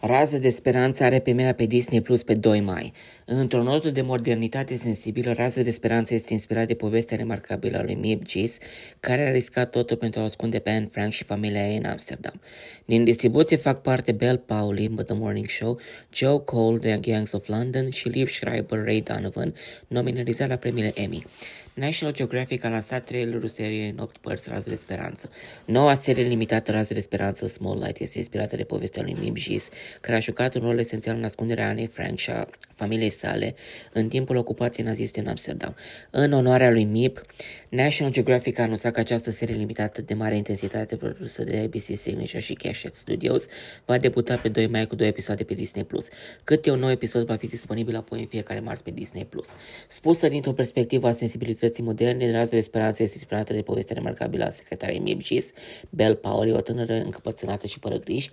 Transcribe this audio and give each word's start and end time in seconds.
Rază 0.00 0.38
de 0.38 0.50
speranță 0.50 1.04
are 1.04 1.18
premiera 1.18 1.52
pe 1.52 1.64
Disney 1.64 2.00
Plus 2.00 2.22
pe 2.22 2.34
2 2.34 2.60
mai. 2.60 2.92
Într-o 3.24 3.62
notă 3.62 3.90
de 3.90 4.02
modernitate 4.02 4.76
sensibilă, 4.76 5.32
Rază 5.32 5.62
de 5.62 5.70
speranță 5.70 6.14
este 6.14 6.32
inspirat 6.32 6.66
de 6.66 6.74
povestea 6.74 7.16
remarcabilă 7.16 7.78
a 7.78 7.82
lui 7.82 7.94
Mib 7.94 8.22
Gis, 8.24 8.58
care 9.00 9.26
a 9.26 9.30
riscat 9.30 9.70
totul 9.70 9.96
pentru 9.96 10.20
a 10.20 10.22
ascunde 10.22 10.58
pe 10.58 10.70
Anne 10.70 10.88
Frank 10.90 11.12
și 11.12 11.24
familia 11.24 11.68
ei 11.68 11.76
în 11.76 11.84
Amsterdam. 11.84 12.40
Din 12.84 13.04
distribuție 13.04 13.56
fac 13.56 13.82
parte 13.82 14.12
Belle 14.12 14.42
Pauli, 14.46 14.88
The 15.06 15.14
Morning 15.14 15.48
Show, 15.48 15.78
Joe 16.12 16.40
Cole, 16.40 16.78
The 16.78 16.96
Gangs 16.96 17.32
of 17.32 17.46
London 17.46 17.90
și 17.90 18.08
Liv 18.08 18.28
Schreiber, 18.28 18.84
Ray 18.84 19.00
Donovan, 19.00 19.54
nominalizat 19.86 20.48
la 20.48 20.56
premiile 20.56 20.92
Emmy. 20.94 21.24
National 21.78 22.14
Geographic 22.14 22.64
a 22.64 22.68
lansat 22.68 23.04
trailerul 23.04 23.48
seriei 23.48 23.88
în 23.88 23.98
8 23.98 24.16
părți 24.16 24.48
Rază 24.48 24.68
de 24.68 24.76
Speranță. 24.76 25.30
Noua 25.64 25.94
serie 25.94 26.24
limitată 26.24 26.70
Rază 26.70 26.94
de 26.94 27.00
Speranță 27.00 27.46
Small 27.46 27.78
Light 27.78 28.00
este 28.00 28.18
inspirată 28.18 28.56
de 28.56 28.64
povestea 28.64 29.02
lui 29.02 29.16
Mib 29.20 29.36
Gis, 29.36 29.68
care 30.00 30.16
a 30.16 30.20
jucat 30.20 30.54
un 30.54 30.60
rol 30.60 30.78
esențial 30.78 31.16
în 31.16 31.24
ascunderea 31.24 31.68
Anne 31.68 31.86
Frank 31.86 32.18
și 32.18 32.30
a 32.30 32.48
familiei 32.74 33.10
sale 33.10 33.54
în 33.92 34.08
timpul 34.08 34.36
ocupației 34.36 34.86
naziste 34.86 35.20
în 35.20 35.26
Amsterdam. 35.26 35.74
În 36.10 36.32
onoarea 36.32 36.70
lui 36.70 36.84
Mib, 36.84 37.20
National 37.68 38.12
Geographic 38.12 38.58
a 38.58 38.62
anunțat 38.62 38.92
că 38.92 39.00
această 39.00 39.30
serie 39.30 39.54
limitată 39.54 40.02
de 40.02 40.14
mare 40.14 40.36
intensitate 40.36 40.96
produsă 40.96 41.44
de 41.44 41.58
ABC 41.58 41.96
Signature 41.96 42.40
și 42.40 42.52
Cashette 42.52 42.96
Studios 42.96 43.46
va 43.84 43.96
debuta 43.96 44.36
pe 44.36 44.48
2 44.48 44.66
mai 44.66 44.86
cu 44.86 44.94
două 44.94 45.08
episoade 45.08 45.44
pe 45.44 45.54
Disney+. 45.54 45.86
Câte 46.44 46.70
un 46.70 46.78
nou 46.78 46.90
episod 46.90 47.26
va 47.26 47.36
fi 47.36 47.46
disponibil 47.46 47.96
apoi 47.96 48.20
în 48.20 48.26
fiecare 48.26 48.60
marți 48.60 48.82
pe 48.82 48.90
Disney+. 48.90 49.28
Spusă 49.88 50.28
dintr-o 50.28 50.52
perspectivă 50.52 51.08
a 51.08 51.12
sensibilității 51.12 51.82
moderne, 51.82 52.30
Rază 52.30 52.54
de 52.54 52.60
Speranță 52.60 53.02
este 53.02 53.14
inspirată 53.16 53.52
de 53.52 53.62
povestea 53.62 53.94
remarcabilă 53.94 54.44
a 54.44 54.50
secretarei 54.50 54.98
Mib 54.98 55.20
Gis, 55.20 55.52
Belle 55.90 56.14
Pauli, 56.14 56.52
o 56.52 56.60
tânără 56.60 56.94
încăpățânată 56.94 57.66
și 57.66 57.78
fără 57.78 57.96
griji, 57.96 58.30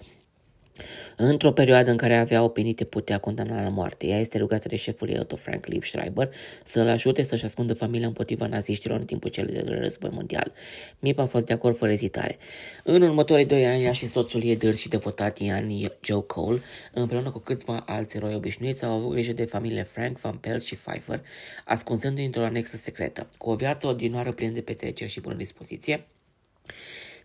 Într-o 1.16 1.52
perioadă 1.52 1.92
în 1.92 1.98
care 1.98 2.16
avea 2.16 2.44
opinii 2.44 2.74
te 2.74 2.84
putea 2.84 3.18
condamna 3.18 3.64
la 3.64 3.70
moarte, 3.70 4.08
ea 4.08 4.20
este 4.20 4.38
rugată 4.38 4.68
de 4.68 4.76
șeful 4.76 5.10
ei, 5.10 5.20
Otto 5.20 5.36
Frank 5.36 5.66
Liv 5.66 5.84
Schreiber, 5.84 6.30
să-l 6.64 6.88
ajute 6.88 7.24
să-și 7.24 7.46
ascundă 7.46 7.74
familia 7.74 8.08
împotriva 8.08 8.48
naziștilor 8.48 9.00
în 9.00 9.06
timpul 9.06 9.30
celui 9.30 9.54
de 9.54 9.64
război 9.82 10.10
mondial. 10.14 10.52
Mip 11.00 11.20
a 11.20 11.26
fost 11.26 11.46
de 11.46 11.54
acord 11.54 11.78
fără 11.78 11.92
ezitare. 11.92 12.38
În 12.84 13.02
următorii 13.02 13.46
doi 13.46 13.66
ani, 13.66 13.84
ea 13.84 13.92
și 13.92 14.10
soțul 14.10 14.44
ei 14.44 14.56
dâr 14.56 14.76
și 14.76 14.90
devotat 14.90 15.40
Ian 15.40 15.70
Joe 16.02 16.22
Cole, 16.22 16.60
împreună 16.94 17.32
cu 17.32 17.40
câțiva 17.40 17.84
alți 17.88 18.18
eroi 18.18 18.36
obișnuiți, 18.36 18.86
au 18.86 18.92
avut 18.92 19.12
grijă 19.12 19.34
de 19.34 19.46
familiile 19.46 19.84
Frank, 19.84 20.20
Van 20.20 20.38
Pels 20.38 20.64
și 20.66 20.76
Pfeiffer, 20.76 21.22
ascunzându-i 21.66 22.26
într-o 22.26 22.44
anexă 22.44 22.78
secretă. 22.78 23.28
Cu 23.38 23.50
o 23.50 23.56
viață 23.56 23.88
ordinară 23.88 24.32
plină 24.32 24.52
de 24.52 24.62
petreceri 24.62 25.12
și 25.12 25.22
bună 25.22 25.36
dispoziție, 25.36 26.06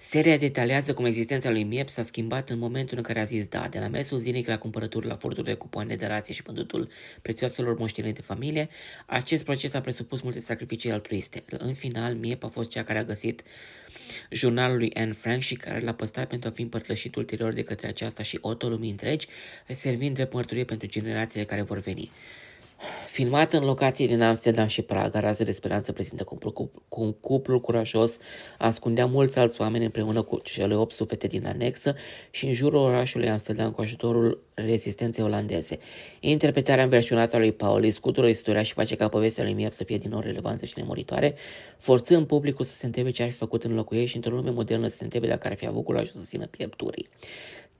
Seria 0.02 0.36
detaliază 0.36 0.94
cum 0.94 1.04
existența 1.04 1.50
lui 1.50 1.62
Miep 1.62 1.88
s-a 1.88 2.02
schimbat 2.02 2.50
în 2.50 2.58
momentul 2.58 2.96
în 2.96 3.02
care 3.02 3.20
a 3.20 3.24
zis 3.24 3.48
da, 3.48 3.68
de 3.70 3.78
la 3.78 3.88
mersul 3.88 4.18
zilnic 4.18 4.46
la 4.46 4.58
cumpărături, 4.58 5.06
la 5.06 5.16
furturile 5.16 5.54
cu 5.54 5.58
cupoane 5.58 5.94
de 5.96 6.06
rație 6.06 6.34
și 6.34 6.42
pândutul 6.42 6.88
prețioaselor 7.22 7.78
moșteniri 7.78 8.14
de 8.14 8.20
familie, 8.20 8.68
acest 9.06 9.44
proces 9.44 9.74
a 9.74 9.80
presupus 9.80 10.20
multe 10.20 10.40
sacrificii 10.40 10.90
altruiste. 10.90 11.42
În 11.50 11.74
final, 11.74 12.14
Miep 12.14 12.44
a 12.44 12.48
fost 12.48 12.70
cea 12.70 12.84
care 12.84 12.98
a 12.98 13.04
găsit 13.04 13.42
jurnalul 14.30 14.76
lui 14.76 14.94
Anne 14.94 15.12
Frank 15.12 15.42
și 15.42 15.54
care 15.54 15.80
l-a 15.80 15.94
păstrat 15.94 16.28
pentru 16.28 16.48
a 16.48 16.52
fi 16.52 16.62
împărtășit 16.62 17.14
ulterior 17.14 17.52
de 17.52 17.62
către 17.62 17.86
aceasta 17.86 18.22
și 18.22 18.38
Otto 18.40 18.68
lumii 18.68 18.90
întregi, 18.90 19.26
servind 19.68 20.14
drept 20.14 20.32
mărturie 20.32 20.64
pentru 20.64 20.86
generațiile 20.86 21.44
care 21.44 21.62
vor 21.62 21.78
veni. 21.78 22.10
Filmat 23.06 23.52
în 23.52 23.64
locații 23.64 24.06
din 24.06 24.22
Amsterdam 24.22 24.66
și 24.66 24.82
Praga, 24.82 25.20
Rază 25.20 25.44
de 25.44 25.52
Speranță 25.52 25.92
prezintă 25.92 26.24
cuplu, 26.24 26.50
cu, 26.50 26.70
cu 26.88 27.02
un 27.02 27.12
cuplu 27.12 27.60
curajos, 27.60 28.18
ascundea 28.58 29.06
mulți 29.06 29.38
alți 29.38 29.60
oameni 29.60 29.84
împreună 29.84 30.22
cu 30.22 30.38
cele 30.38 30.74
8 30.74 30.92
suflete 30.92 31.26
din 31.26 31.46
anexă 31.46 31.94
și 32.30 32.46
în 32.46 32.52
jurul 32.52 32.80
orașului 32.80 33.30
Amsterdam 33.30 33.70
cu 33.70 33.80
ajutorul 33.80 34.42
rezistenței 34.54 35.24
olandeze. 35.24 35.78
Interpretarea 36.20 36.84
înversionată 36.84 37.36
a 37.36 37.38
lui 37.38 37.52
Pauli, 37.52 37.90
scutură 37.90 38.28
istoria 38.28 38.62
și 38.62 38.72
face 38.72 38.94
ca 38.96 39.08
povestea 39.08 39.44
lui 39.44 39.52
Miep 39.52 39.72
să 39.72 39.84
fie 39.84 39.98
din 39.98 40.10
nou 40.10 40.20
relevantă 40.20 40.64
și 40.64 40.74
nemuritoare, 40.76 41.34
forțând 41.78 42.26
publicul 42.26 42.64
să 42.64 42.74
se 42.74 42.86
întrebe 42.86 43.10
ce 43.10 43.22
ar 43.22 43.30
fi 43.30 43.36
făcut 43.36 43.64
în 43.64 43.74
locul 43.74 43.96
ei 43.96 44.06
și 44.06 44.16
într-o 44.16 44.34
lume 44.34 44.50
modernă 44.50 44.88
să 44.88 44.96
se 44.96 45.04
întrebe 45.04 45.26
dacă 45.26 45.46
ar 45.46 45.56
fi 45.56 45.66
avut 45.66 45.84
curajul 45.84 46.20
să 46.20 46.26
țină 46.26 46.46
piepturii. 46.46 47.08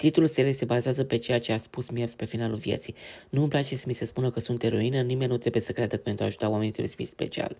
Titlul 0.01 0.27
seriei 0.27 0.53
se 0.53 0.65
bazează 0.65 1.05
pe 1.05 1.17
ceea 1.17 1.39
ce 1.39 1.53
a 1.53 1.57
spus 1.57 1.91
Miers 1.91 2.15
pe 2.15 2.25
finalul 2.25 2.57
vieții. 2.57 2.95
Nu 3.29 3.41
îmi 3.41 3.49
place 3.49 3.77
să 3.77 3.85
mi 3.87 3.93
se 3.93 4.05
spună 4.05 4.31
că 4.31 4.41
sunt 4.41 4.63
eroină, 4.63 5.01
nimeni 5.01 5.31
nu 5.31 5.37
trebuie 5.37 5.63
să 5.63 5.73
creadă 5.73 5.97
că 5.97 6.03
pentru 6.03 6.25
a 6.25 6.27
ajuta 6.27 6.49
oamenii 6.49 6.71
trebuie 6.71 6.89
să 6.89 6.95
fie 6.97 7.07
special. 7.07 7.57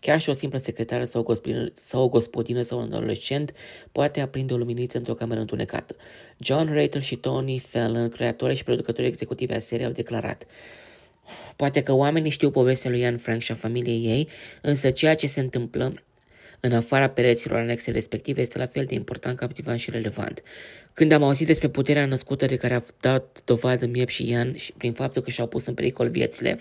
Chiar 0.00 0.20
și 0.20 0.28
o 0.28 0.32
simplă 0.32 0.58
secretară 0.58 1.04
sau 1.04 1.20
o, 1.20 1.24
gospodină, 1.24 1.70
sau 1.74 2.02
o 2.02 2.08
gospodină 2.08 2.62
sau 2.62 2.78
un 2.78 2.92
adolescent 2.92 3.52
poate 3.92 4.20
aprinde 4.20 4.52
o 4.52 4.56
luminiță 4.56 4.96
într-o 4.96 5.14
cameră 5.14 5.40
întunecată. 5.40 5.96
John 6.38 6.72
Ratel 6.72 7.00
și 7.00 7.16
Tony 7.16 7.58
Fallon, 7.58 8.08
creatorii 8.08 8.56
și 8.56 8.64
producătorii 8.64 9.08
executivi 9.08 9.52
a 9.52 9.58
seriei, 9.58 9.86
au 9.86 9.92
declarat 9.92 10.46
Poate 11.56 11.82
că 11.82 11.92
oamenii 11.92 12.30
știu 12.30 12.50
povestea 12.50 12.90
lui 12.90 13.00
Ian 13.00 13.16
Frank 13.16 13.40
și 13.40 13.52
a 13.52 13.54
familiei 13.54 14.04
ei, 14.04 14.28
însă 14.60 14.90
ceea 14.90 15.14
ce 15.14 15.26
se 15.26 15.40
întâmplă 15.40 15.94
în 16.64 16.72
afara 16.72 17.08
pereților 17.08 17.58
anexe 17.58 17.90
respective 17.90 18.40
este 18.40 18.58
la 18.58 18.66
fel 18.66 18.84
de 18.84 18.94
important, 18.94 19.36
captivant 19.36 19.78
și 19.78 19.90
relevant. 19.90 20.42
Când 20.94 21.12
am 21.12 21.22
auzit 21.22 21.46
despre 21.46 21.68
puterea 21.68 22.06
născută 22.06 22.46
de 22.46 22.56
care 22.56 22.74
a 22.74 22.82
dat 23.00 23.42
dovadă 23.44 23.86
Miep 23.86 24.08
și 24.08 24.28
Ian 24.28 24.54
și 24.54 24.72
prin 24.72 24.92
faptul 24.92 25.22
că 25.22 25.30
și-au 25.30 25.46
pus 25.46 25.66
în 25.66 25.74
pericol 25.74 26.08
viețile 26.08 26.58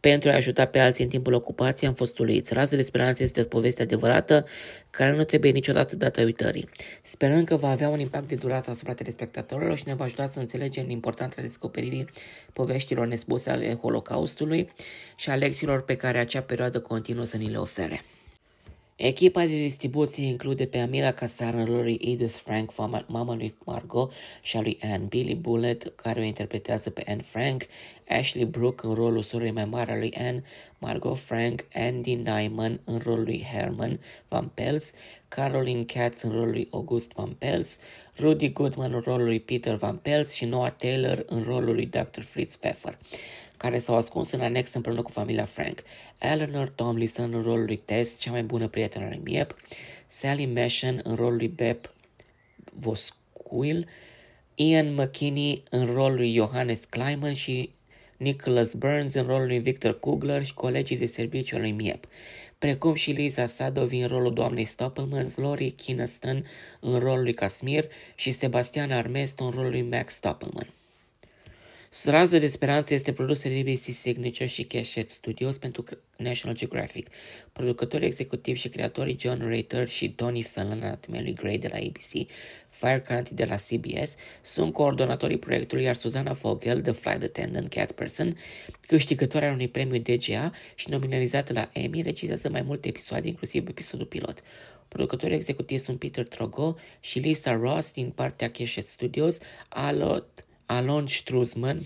pentru 0.00 0.30
a 0.30 0.34
ajuta 0.34 0.64
pe 0.64 0.78
alții 0.78 1.04
în 1.04 1.10
timpul 1.10 1.32
ocupației, 1.32 1.88
am 1.88 1.94
fost 1.94 2.18
uluiți. 2.18 2.54
Rază 2.54 2.76
de 2.76 2.82
speranță 2.82 3.22
este 3.22 3.40
o 3.40 3.44
poveste 3.44 3.82
adevărată 3.82 4.46
care 4.90 5.16
nu 5.16 5.24
trebuie 5.24 5.50
niciodată 5.50 5.96
dată 5.96 6.22
uitării. 6.22 6.68
Sperăm 7.02 7.44
că 7.44 7.56
va 7.56 7.70
avea 7.70 7.88
un 7.88 8.00
impact 8.00 8.28
de 8.28 8.34
durată 8.34 8.70
asupra 8.70 8.94
telespectatorilor 8.94 9.76
și 9.76 9.84
ne 9.86 9.94
va 9.94 10.04
ajuta 10.04 10.26
să 10.26 10.38
înțelegem 10.38 10.90
importanța 10.90 11.40
descoperirii 11.40 12.04
poveștilor 12.52 13.06
nespuse 13.06 13.50
ale 13.50 13.74
Holocaustului 13.74 14.70
și 15.16 15.30
a 15.30 15.34
lecțiilor 15.34 15.82
pe 15.82 15.94
care 15.94 16.18
acea 16.18 16.42
perioadă 16.42 16.80
continuă 16.80 17.24
să 17.24 17.36
ni 17.36 17.50
le 17.50 17.56
ofere. 17.56 18.02
Echipa 19.02 19.40
de 19.40 19.56
distribuție 19.56 20.26
include 20.26 20.66
pe 20.66 20.78
Amira 20.78 21.12
Casar 21.12 21.54
în 21.54 21.64
rolul 21.64 21.82
lui 21.82 22.00
Edith 22.04 22.32
Frank, 22.32 22.76
mama 23.06 23.34
lui 23.34 23.54
Margot 23.64 24.12
și 24.42 24.56
a 24.56 24.60
lui 24.60 24.78
Anne, 24.82 25.04
Billy 25.08 25.34
Bullet, 25.34 25.92
care 25.96 26.20
o 26.20 26.22
interpretează 26.22 26.90
pe 26.90 27.02
Anne 27.06 27.22
Frank, 27.22 27.66
Ashley 28.08 28.44
Brooke 28.44 28.86
în 28.86 28.94
rolul 28.94 29.22
sorei 29.22 29.50
mai 29.50 29.64
mare 29.64 29.92
a 29.92 29.96
lui 29.96 30.14
Anne, 30.18 30.42
Margot 30.78 31.18
Frank, 31.18 31.64
Andy 31.74 32.14
Nyman 32.14 32.80
în 32.84 32.98
rolul 32.98 33.24
lui 33.24 33.46
Herman 33.52 34.00
Van 34.28 34.50
Pels, 34.54 34.92
Caroline 35.28 35.84
Katz 35.84 36.22
în 36.22 36.30
rolul 36.30 36.50
lui 36.50 36.68
August 36.70 37.12
Van 37.12 37.34
Pels, 37.38 37.78
Rudy 38.18 38.52
Goodman 38.52 38.92
în 38.92 39.00
rolul 39.00 39.26
lui 39.26 39.40
Peter 39.40 39.74
Van 39.74 39.96
Pels. 39.96 40.32
Și 40.32 40.44
Noah 40.44 40.72
Taylor 40.72 41.24
în 41.26 41.42
rolul 41.42 41.74
lui 41.74 41.86
Dr. 41.86 42.20
Fritz 42.20 42.56
Pfeffer 42.56 42.98
care 43.60 43.78
s-au 43.78 43.96
ascuns 43.96 44.30
în 44.30 44.40
anex 44.40 44.72
împreună 44.72 45.02
cu 45.02 45.10
familia 45.10 45.44
Frank. 45.44 45.82
Eleanor 46.18 46.68
Tomlinson 46.68 47.34
în 47.34 47.42
rolul 47.42 47.64
lui 47.64 47.76
Tess, 47.76 48.18
cea 48.18 48.30
mai 48.30 48.42
bună 48.42 48.68
prietenă 48.68 49.04
a 49.04 49.08
lui 49.08 49.20
Miep, 49.24 49.54
Sally 50.06 50.46
Meshen 50.46 51.00
în 51.02 51.14
rolul 51.14 51.36
lui 51.36 51.48
Beb 51.48 51.78
Voskuil, 52.72 53.88
Ian 54.54 54.94
McKinney 54.94 55.62
în 55.70 55.86
rolul 55.86 56.16
lui 56.16 56.34
Johannes 56.34 56.84
Kleiman 56.84 57.32
și 57.32 57.70
Nicholas 58.16 58.74
Burns 58.74 59.14
în 59.14 59.26
rolul 59.26 59.46
lui 59.46 59.58
Victor 59.58 59.98
Kugler 59.98 60.44
și 60.44 60.54
colegii 60.54 60.96
de 60.96 61.06
serviciu 61.06 61.54
al 61.54 61.60
lui 61.60 61.72
Miep, 61.72 62.04
precum 62.58 62.94
și 62.94 63.10
Lisa 63.10 63.46
Sadovi 63.46 63.98
în 63.98 64.08
rolul 64.08 64.32
doamnei 64.32 64.64
Stoppelman, 64.64 65.32
Lori 65.36 65.70
Kinnaston 65.70 66.46
în 66.80 66.98
rolul 66.98 67.22
lui 67.22 67.34
Casmir 67.34 67.84
și 68.14 68.32
Sebastian 68.32 68.90
Armesto 68.92 69.44
în 69.44 69.50
rolul 69.50 69.70
lui 69.70 69.82
Max 69.82 70.14
Stoppelman. 70.14 70.66
Strază 71.92 72.38
de 72.38 72.48
Speranță 72.48 72.94
este 72.94 73.12
produsă 73.12 73.48
de 73.48 73.58
ABC 73.58 73.76
Signature 73.78 74.46
și 74.46 74.64
Cashette 74.64 75.12
Studios 75.12 75.58
pentru 75.58 75.84
National 76.16 76.56
Geographic. 76.56 77.08
Producătorii 77.52 78.06
executivi 78.06 78.58
și 78.58 78.68
creatorii 78.68 79.16
John 79.20 79.48
Rater 79.48 79.88
și 79.88 80.10
Tony 80.10 80.42
Fallon, 80.42 80.82
anatomia 80.82 81.20
lui 81.20 81.34
Gray 81.34 81.58
de 81.58 81.68
la 81.68 81.76
ABC, 81.76 82.30
Fire 82.68 83.04
County 83.08 83.34
de 83.34 83.44
la 83.44 83.54
CBS, 83.54 84.14
sunt 84.42 84.72
coordonatorii 84.72 85.38
proiectului, 85.38 85.84
iar 85.84 85.94
Susana 85.94 86.32
Vogel, 86.32 86.80
The 86.80 86.92
Flight 86.92 87.22
Attendant 87.22 87.68
Cat 87.68 87.92
Person, 87.92 88.36
câștigătoarea 88.86 89.52
unui 89.52 89.68
premiu 89.68 89.98
DGA 89.98 90.52
și 90.74 90.90
nominalizată 90.90 91.52
la 91.52 91.70
Emmy, 91.72 92.02
regizează 92.02 92.48
mai 92.50 92.62
multe 92.62 92.88
episoade, 92.88 93.28
inclusiv 93.28 93.68
episodul 93.68 94.06
pilot. 94.06 94.42
Producătorii 94.88 95.36
executivi 95.36 95.80
sunt 95.80 95.98
Peter 95.98 96.28
Trogo 96.28 96.76
și 97.00 97.18
Lisa 97.18 97.52
Ross 97.52 97.92
din 97.92 98.10
partea 98.10 98.50
Cashette 98.50 98.88
Studios, 98.88 99.38
Alot 99.68 100.44
Alon 100.70 101.06
Struzman 101.06 101.82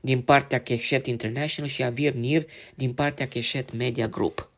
din 0.00 0.20
partea 0.20 0.62
Keshet 0.62 1.06
International 1.06 1.70
și 1.70 1.82
Avir 1.82 2.12
Nir 2.12 2.46
din 2.74 2.92
partea 2.92 3.28
Keshet 3.28 3.72
Media 3.72 4.08
Group. 4.08 4.51